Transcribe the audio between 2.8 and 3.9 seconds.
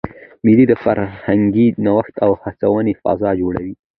فضا جوړوي.